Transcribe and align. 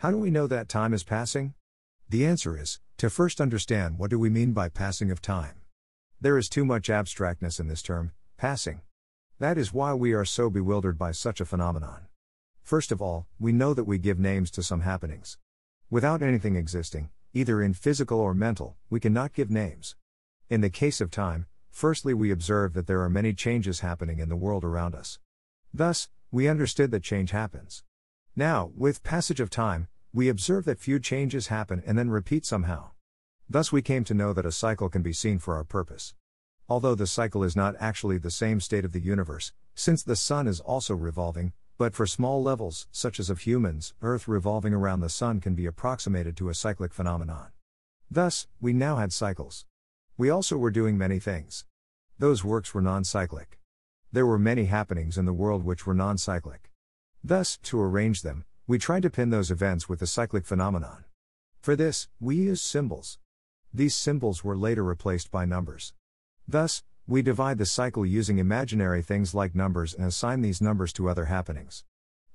How 0.00 0.10
do 0.10 0.16
we 0.16 0.30
know 0.30 0.46
that 0.46 0.70
time 0.70 0.94
is 0.94 1.04
passing? 1.04 1.52
The 2.08 2.24
answer 2.24 2.58
is 2.58 2.80
to 2.96 3.10
first 3.10 3.38
understand 3.38 3.98
what 3.98 4.08
do 4.08 4.18
we 4.18 4.30
mean 4.30 4.54
by 4.54 4.70
passing 4.70 5.10
of 5.10 5.20
time. 5.20 5.56
There 6.18 6.38
is 6.38 6.48
too 6.48 6.64
much 6.64 6.88
abstractness 6.88 7.60
in 7.60 7.68
this 7.68 7.82
term, 7.82 8.12
passing. 8.38 8.80
That 9.40 9.58
is 9.58 9.74
why 9.74 9.92
we 9.92 10.14
are 10.14 10.24
so 10.24 10.48
bewildered 10.48 10.96
by 10.96 11.12
such 11.12 11.38
a 11.38 11.44
phenomenon. 11.44 12.06
First 12.62 12.92
of 12.92 13.02
all, 13.02 13.26
we 13.38 13.52
know 13.52 13.74
that 13.74 13.84
we 13.84 13.98
give 13.98 14.18
names 14.18 14.50
to 14.52 14.62
some 14.62 14.80
happenings. 14.80 15.36
Without 15.90 16.22
anything 16.22 16.56
existing, 16.56 17.10
either 17.34 17.60
in 17.60 17.74
physical 17.74 18.20
or 18.20 18.32
mental, 18.32 18.78
we 18.88 19.00
cannot 19.00 19.34
give 19.34 19.50
names. 19.50 19.96
In 20.48 20.62
the 20.62 20.70
case 20.70 21.02
of 21.02 21.10
time, 21.10 21.44
firstly, 21.70 22.14
we 22.14 22.30
observe 22.30 22.72
that 22.72 22.86
there 22.86 23.02
are 23.02 23.10
many 23.10 23.34
changes 23.34 23.80
happening 23.80 24.18
in 24.18 24.30
the 24.30 24.34
world 24.34 24.64
around 24.64 24.94
us. 24.94 25.18
Thus, 25.74 26.08
we 26.30 26.48
understood 26.48 26.90
that 26.90 27.02
change 27.02 27.32
happens. 27.32 27.82
Now, 28.36 28.70
with 28.76 29.02
passage 29.02 29.40
of 29.40 29.50
time, 29.50 29.88
we 30.12 30.28
observe 30.28 30.64
that 30.64 30.80
few 30.80 30.98
changes 30.98 31.46
happen 31.46 31.82
and 31.86 31.96
then 31.96 32.10
repeat 32.10 32.44
somehow. 32.44 32.90
Thus, 33.48 33.70
we 33.70 33.82
came 33.82 34.02
to 34.04 34.14
know 34.14 34.32
that 34.32 34.46
a 34.46 34.52
cycle 34.52 34.88
can 34.88 35.02
be 35.02 35.12
seen 35.12 35.38
for 35.38 35.54
our 35.54 35.64
purpose. 35.64 36.14
Although 36.68 36.96
the 36.96 37.06
cycle 37.06 37.44
is 37.44 37.54
not 37.54 37.76
actually 37.78 38.18
the 38.18 38.30
same 38.30 38.60
state 38.60 38.84
of 38.84 38.92
the 38.92 39.00
universe, 39.00 39.52
since 39.74 40.02
the 40.02 40.16
sun 40.16 40.48
is 40.48 40.60
also 40.60 40.94
revolving, 40.94 41.52
but 41.78 41.94
for 41.94 42.06
small 42.06 42.42
levels, 42.42 42.88
such 42.90 43.18
as 43.18 43.30
of 43.30 43.40
humans, 43.40 43.94
Earth 44.02 44.28
revolving 44.28 44.74
around 44.74 45.00
the 45.00 45.08
sun 45.08 45.40
can 45.40 45.54
be 45.54 45.66
approximated 45.66 46.36
to 46.36 46.48
a 46.48 46.54
cyclic 46.54 46.92
phenomenon. 46.92 47.52
Thus, 48.10 48.48
we 48.60 48.72
now 48.72 48.96
had 48.96 49.12
cycles. 49.12 49.64
We 50.18 50.28
also 50.28 50.56
were 50.56 50.70
doing 50.70 50.98
many 50.98 51.18
things. 51.18 51.64
Those 52.18 52.44
works 52.44 52.74
were 52.74 52.82
non 52.82 53.04
cyclic. 53.04 53.58
There 54.12 54.26
were 54.26 54.38
many 54.38 54.64
happenings 54.64 55.16
in 55.16 55.24
the 55.24 55.32
world 55.32 55.64
which 55.64 55.86
were 55.86 55.94
non 55.94 56.18
cyclic. 56.18 56.70
Thus, 57.22 57.56
to 57.62 57.80
arrange 57.80 58.22
them, 58.22 58.44
we 58.70 58.78
tried 58.78 59.02
to 59.02 59.10
pin 59.10 59.30
those 59.30 59.50
events 59.50 59.88
with 59.88 59.98
the 59.98 60.06
cyclic 60.06 60.46
phenomenon. 60.46 61.02
For 61.60 61.74
this, 61.74 62.06
we 62.20 62.36
used 62.36 62.62
symbols. 62.62 63.18
These 63.74 63.96
symbols 63.96 64.44
were 64.44 64.56
later 64.56 64.84
replaced 64.84 65.32
by 65.32 65.44
numbers. 65.44 65.92
Thus, 66.46 66.84
we 67.04 67.20
divide 67.20 67.58
the 67.58 67.66
cycle 67.66 68.06
using 68.06 68.38
imaginary 68.38 69.02
things 69.02 69.34
like 69.34 69.56
numbers 69.56 69.92
and 69.92 70.06
assign 70.06 70.42
these 70.42 70.60
numbers 70.60 70.92
to 70.92 71.08
other 71.08 71.24
happenings. 71.24 71.82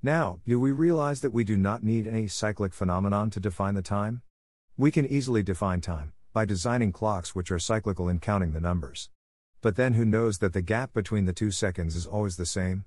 Now, 0.02 0.40
do 0.46 0.60
we 0.60 0.72
realize 0.72 1.22
that 1.22 1.32
we 1.32 1.42
do 1.42 1.56
not 1.56 1.82
need 1.82 2.06
any 2.06 2.28
cyclic 2.28 2.74
phenomenon 2.74 3.30
to 3.30 3.40
define 3.40 3.72
the 3.72 3.80
time? 3.80 4.20
We 4.76 4.90
can 4.90 5.06
easily 5.06 5.42
define 5.42 5.80
time 5.80 6.12
by 6.34 6.44
designing 6.44 6.92
clocks 6.92 7.34
which 7.34 7.50
are 7.50 7.58
cyclical 7.58 8.10
in 8.10 8.18
counting 8.18 8.52
the 8.52 8.60
numbers. 8.60 9.08
But 9.62 9.76
then 9.76 9.94
who 9.94 10.04
knows 10.04 10.36
that 10.40 10.52
the 10.52 10.60
gap 10.60 10.92
between 10.92 11.24
the 11.24 11.32
two 11.32 11.50
seconds 11.50 11.96
is 11.96 12.04
always 12.04 12.36
the 12.36 12.44
same? 12.44 12.84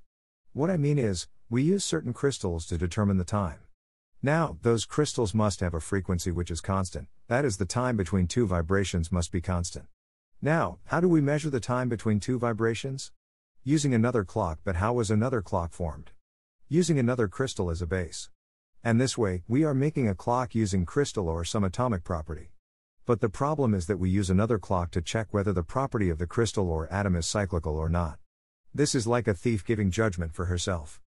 What 0.53 0.72
I 0.72 0.78
mean 0.78 0.97
is, 0.97 1.28
we 1.47 1.61
use 1.61 1.86
certain 1.86 2.11
crystals 2.11 2.66
to 2.67 2.78
determine 2.78 3.17
the 3.17 3.23
time. 3.23 3.59
Now, 4.23 4.58
those 4.64 4.83
crystals 4.83 5.36
must 5.36 5.59
have 5.59 5.75
a 5.75 5.80
frequency 5.80 6.31
which 6.31 6.50
is 6.50 6.59
constant, 6.59 7.08
that 7.28 7.45
is, 7.45 7.58
the 7.58 7.66
time 7.66 7.95
between 7.95 8.25
two 8.25 8.47
vibrations 8.47 9.11
must 9.11 9.31
be 9.31 9.42
constant. 9.42 9.86
Now, 10.42 10.80
how 10.86 11.02
do 11.02 11.08
we 11.08 11.22
measure 11.22 11.52
the 11.52 11.59
time 11.59 11.88
between 11.88 12.20
two 12.20 12.39
vibrations? 12.39 13.11
Using 13.64 13.94
another 13.94 14.23
clock, 14.23 14.58
but 14.64 14.77
how 14.77 14.94
was 14.94 15.11
another 15.11 15.44
clock 15.44 15.72
formed? 15.72 16.09
Using 16.67 16.97
another 16.97 17.27
crystal 17.27 17.70
as 17.70 17.83
a 17.83 17.88
base. 17.88 18.31
And 18.83 19.00
this 19.00 19.20
way, 19.20 19.44
we 19.47 19.64
are 19.64 19.75
making 19.75 20.09
a 20.09 20.16
clock 20.16 20.55
using 20.55 20.83
crystal 20.83 21.30
or 21.30 21.45
some 21.45 21.64
atomic 21.64 22.03
property. 22.03 22.53
But 23.05 23.22
the 23.22 23.30
problem 23.30 23.75
is 23.75 23.86
that 23.86 23.97
we 23.97 24.09
use 24.09 24.31
another 24.31 24.58
clock 24.58 24.89
to 24.92 25.02
check 25.02 25.27
whether 25.30 25.53
the 25.53 25.61
property 25.61 26.09
of 26.09 26.17
the 26.17 26.27
crystal 26.27 26.72
or 26.72 26.92
atom 26.92 27.16
is 27.16 27.27
cyclical 27.27 27.77
or 27.77 27.89
not. 27.89 28.17
This 28.73 28.94
is 28.94 29.08
like 29.08 29.28
a 29.28 29.34
thief 29.34 29.66
giving 29.66 29.89
judgment 29.89 30.34
for 30.34 30.45
herself. 30.45 31.02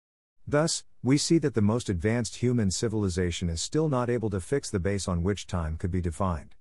Thus, 0.47 0.83
we 1.01 1.17
see 1.17 1.39
that 1.39 1.55
the 1.55 1.63
most 1.63 1.89
advanced 1.89 2.37
human 2.37 2.73
civilization 2.73 3.49
is 3.49 3.63
still 3.63 3.89
not 3.89 4.11
able 4.11 4.31
to 4.31 4.41
fix 4.41 4.69
the 4.69 4.81
base 4.81 5.07
on 5.07 5.23
which 5.23 5.47
time 5.47 5.77
could 5.77 5.93
be 5.93 6.01
defined. 6.01 6.57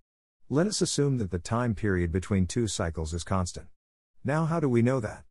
Let 0.48 0.68
us 0.68 0.80
assume 0.80 1.18
that 1.18 1.32
the 1.32 1.40
time 1.40 1.74
period 1.74 2.12
between 2.12 2.46
two 2.46 2.68
cycles 2.68 3.16
is 3.16 3.24
constant. 3.24 3.68
Now, 4.24 4.46
how 4.46 4.59
do 4.59 4.70
we 4.70 4.84
know 4.84 5.00
that? 5.00 5.24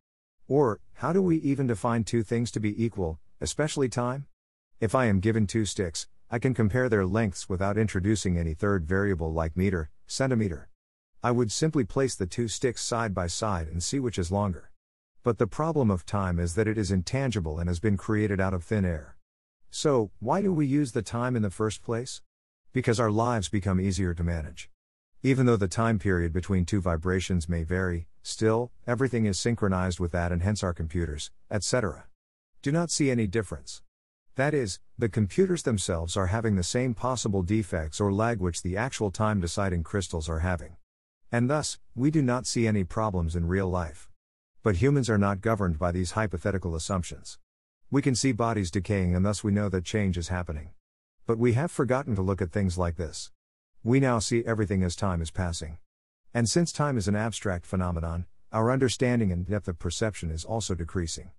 Or, 0.49 0.81
how 0.95 1.13
do 1.13 1.21
we 1.21 1.37
even 1.37 1.67
define 1.67 2.03
two 2.03 2.23
things 2.23 2.51
to 2.51 2.59
be 2.59 2.83
equal, 2.83 3.19
especially 3.39 3.87
time? 3.87 4.25
If 4.81 4.93
I 4.93 5.05
am 5.05 5.21
given 5.21 5.47
two 5.47 5.63
sticks, 5.63 6.07
I 6.29 6.39
can 6.39 6.53
compare 6.53 6.89
their 6.89 7.05
lengths 7.05 7.47
without 7.47 7.77
introducing 7.77 8.37
any 8.37 8.53
third 8.53 8.85
variable 8.85 9.31
like 9.31 9.55
meter, 9.55 9.89
centimeter. 10.05 10.67
I 11.23 11.31
would 11.31 11.51
simply 11.51 11.85
place 11.85 12.15
the 12.15 12.25
two 12.25 12.49
sticks 12.49 12.81
side 12.81 13.13
by 13.13 13.27
side 13.27 13.67
and 13.67 13.81
see 13.81 13.99
which 13.99 14.19
is 14.19 14.31
longer. 14.31 14.70
But 15.23 15.37
the 15.37 15.45
problem 15.45 15.91
of 15.91 16.03
time 16.03 16.39
is 16.39 16.55
that 16.55 16.67
it 16.67 16.79
is 16.79 16.89
intangible 16.89 17.59
and 17.59 17.69
has 17.69 17.79
been 17.79 17.95
created 17.95 18.41
out 18.41 18.55
of 18.55 18.63
thin 18.63 18.83
air. 18.83 19.17
So, 19.69 20.09
why 20.19 20.41
do 20.41 20.51
we 20.51 20.65
use 20.65 20.93
the 20.93 21.03
time 21.03 21.35
in 21.35 21.43
the 21.43 21.51
first 21.51 21.83
place? 21.83 22.21
Because 22.73 22.99
our 22.99 23.11
lives 23.11 23.47
become 23.47 23.79
easier 23.79 24.15
to 24.15 24.23
manage. 24.23 24.71
Even 25.21 25.45
though 25.45 25.57
the 25.57 25.67
time 25.67 25.99
period 25.99 26.33
between 26.33 26.65
two 26.65 26.81
vibrations 26.81 27.47
may 27.47 27.63
vary, 27.63 28.07
still, 28.23 28.71
everything 28.87 29.25
is 29.25 29.39
synchronized 29.39 29.99
with 29.99 30.11
that 30.11 30.31
and 30.31 30.41
hence 30.41 30.63
our 30.63 30.73
computers, 30.73 31.29
etc. 31.51 32.05
Do 32.63 32.71
not 32.71 32.89
see 32.89 33.11
any 33.11 33.27
difference. 33.27 33.83
That 34.35 34.55
is, 34.55 34.79
the 34.97 35.07
computers 35.07 35.61
themselves 35.61 36.17
are 36.17 36.27
having 36.27 36.55
the 36.55 36.63
same 36.63 36.95
possible 36.95 37.43
defects 37.43 38.01
or 38.01 38.11
lag 38.11 38.39
which 38.39 38.63
the 38.63 38.75
actual 38.75 39.11
time 39.11 39.39
deciding 39.39 39.83
crystals 39.83 40.27
are 40.27 40.39
having. 40.39 40.77
And 41.31 41.47
thus, 41.47 41.77
we 41.95 42.09
do 42.09 42.23
not 42.23 42.47
see 42.47 42.65
any 42.65 42.83
problems 42.83 43.35
in 43.35 43.47
real 43.47 43.69
life. 43.69 44.10
But 44.63 44.75
humans 44.75 45.09
are 45.09 45.17
not 45.17 45.41
governed 45.41 45.79
by 45.79 45.91
these 45.91 46.11
hypothetical 46.11 46.75
assumptions. 46.75 47.39
We 47.89 48.03
can 48.03 48.13
see 48.13 48.31
bodies 48.31 48.69
decaying 48.69 49.15
and 49.15 49.25
thus 49.25 49.43
we 49.43 49.51
know 49.51 49.69
that 49.69 49.83
change 49.83 50.19
is 50.19 50.27
happening. 50.27 50.69
But 51.25 51.39
we 51.39 51.53
have 51.53 51.71
forgotten 51.71 52.15
to 52.15 52.21
look 52.21 52.43
at 52.43 52.51
things 52.51 52.77
like 52.77 52.95
this. 52.95 53.31
We 53.83 53.99
now 53.99 54.19
see 54.19 54.45
everything 54.45 54.83
as 54.83 54.95
time 54.95 55.19
is 55.19 55.31
passing. 55.31 55.79
And 56.31 56.47
since 56.47 56.71
time 56.71 56.95
is 56.95 57.07
an 57.07 57.15
abstract 57.15 57.65
phenomenon, 57.65 58.27
our 58.51 58.69
understanding 58.69 59.31
and 59.31 59.47
depth 59.47 59.67
of 59.67 59.79
perception 59.79 60.29
is 60.29 60.45
also 60.45 60.75
decreasing. 60.75 61.31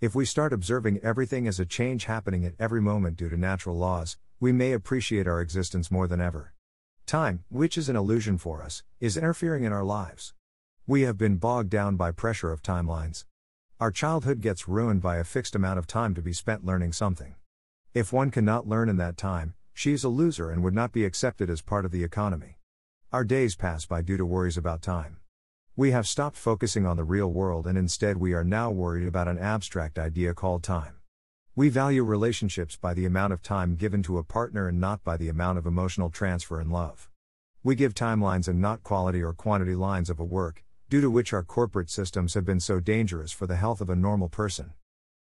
If 0.00 0.16
we 0.16 0.24
start 0.24 0.52
observing 0.52 0.98
everything 0.98 1.46
as 1.46 1.60
a 1.60 1.64
change 1.64 2.06
happening 2.06 2.44
at 2.44 2.54
every 2.58 2.82
moment 2.82 3.16
due 3.16 3.28
to 3.28 3.36
natural 3.36 3.76
laws, 3.76 4.16
we 4.40 4.50
may 4.50 4.72
appreciate 4.72 5.28
our 5.28 5.40
existence 5.40 5.92
more 5.92 6.08
than 6.08 6.20
ever. 6.20 6.54
Time, 7.06 7.44
which 7.50 7.78
is 7.78 7.88
an 7.88 7.94
illusion 7.94 8.36
for 8.36 8.64
us, 8.64 8.82
is 8.98 9.16
interfering 9.16 9.62
in 9.62 9.72
our 9.72 9.84
lives. 9.84 10.34
We 10.86 11.00
have 11.02 11.16
been 11.16 11.38
bogged 11.38 11.70
down 11.70 11.96
by 11.96 12.12
pressure 12.12 12.52
of 12.52 12.62
timelines. 12.62 13.24
Our 13.80 13.90
childhood 13.90 14.42
gets 14.42 14.68
ruined 14.68 15.00
by 15.00 15.16
a 15.16 15.24
fixed 15.24 15.54
amount 15.54 15.78
of 15.78 15.86
time 15.86 16.14
to 16.14 16.20
be 16.20 16.34
spent 16.34 16.62
learning 16.62 16.92
something. 16.92 17.36
If 17.94 18.12
one 18.12 18.30
cannot 18.30 18.68
learn 18.68 18.90
in 18.90 18.98
that 18.98 19.16
time, 19.16 19.54
she 19.72 19.94
is 19.94 20.04
a 20.04 20.10
loser 20.10 20.50
and 20.50 20.62
would 20.62 20.74
not 20.74 20.92
be 20.92 21.06
accepted 21.06 21.48
as 21.48 21.62
part 21.62 21.86
of 21.86 21.90
the 21.90 22.04
economy. 22.04 22.58
Our 23.12 23.24
days 23.24 23.56
pass 23.56 23.86
by 23.86 24.02
due 24.02 24.18
to 24.18 24.26
worries 24.26 24.58
about 24.58 24.82
time. 24.82 25.20
We 25.74 25.92
have 25.92 26.06
stopped 26.06 26.36
focusing 26.36 26.84
on 26.84 26.98
the 26.98 27.02
real 27.02 27.32
world 27.32 27.66
and 27.66 27.78
instead 27.78 28.18
we 28.18 28.34
are 28.34 28.44
now 28.44 28.70
worried 28.70 29.08
about 29.08 29.26
an 29.26 29.38
abstract 29.38 29.98
idea 29.98 30.34
called 30.34 30.62
time. 30.62 30.96
We 31.56 31.70
value 31.70 32.04
relationships 32.04 32.76
by 32.76 32.92
the 32.92 33.06
amount 33.06 33.32
of 33.32 33.40
time 33.40 33.76
given 33.76 34.02
to 34.02 34.18
a 34.18 34.22
partner 34.22 34.68
and 34.68 34.82
not 34.82 35.02
by 35.02 35.16
the 35.16 35.30
amount 35.30 35.56
of 35.56 35.64
emotional 35.64 36.10
transfer 36.10 36.60
and 36.60 36.70
love. 36.70 37.08
We 37.62 37.74
give 37.74 37.94
timelines 37.94 38.48
and 38.48 38.60
not 38.60 38.82
quality 38.82 39.22
or 39.22 39.32
quantity 39.32 39.74
lines 39.74 40.10
of 40.10 40.20
a 40.20 40.24
work, 40.24 40.62
due 40.94 41.00
to 41.00 41.10
which 41.10 41.32
our 41.32 41.42
corporate 41.42 41.90
systems 41.90 42.34
have 42.34 42.44
been 42.44 42.60
so 42.60 42.78
dangerous 42.78 43.32
for 43.32 43.48
the 43.48 43.56
health 43.56 43.80
of 43.80 43.90
a 43.90 43.96
normal 43.96 44.28
person. 44.28 44.72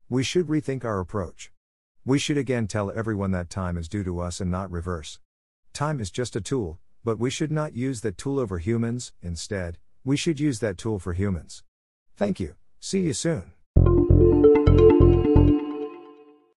We 0.08 0.22
should 0.22 0.46
rethink 0.46 0.86
our 0.86 1.00
approach. 1.00 1.52
We 2.06 2.20
should 2.20 2.38
again 2.38 2.68
tell 2.68 2.92
everyone 2.92 3.32
that 3.32 3.50
time 3.50 3.76
is 3.76 3.90
due 3.90 4.04
to 4.04 4.20
us 4.20 4.40
and 4.40 4.52
not 4.52 4.70
reverse. 4.70 5.18
Time 5.74 6.00
is 6.00 6.12
just 6.12 6.36
a 6.36 6.42
tool, 6.42 6.78
but 7.04 7.18
we 7.18 7.32
should 7.32 7.52
not 7.52 7.76
use 7.76 8.02
that 8.02 8.20
tool 8.20 8.38
over 8.38 8.60
humans, 8.60 9.14
instead, 9.24 9.80
we 10.06 10.16
should 10.16 10.40
use 10.40 10.60
that 10.60 10.78
tool 10.78 11.00
for 11.00 11.14
humans. 11.14 11.64
Thank 12.16 12.40
you, 12.40 12.54
see 12.80 13.00
you 13.00 13.14
soon. 13.14 13.53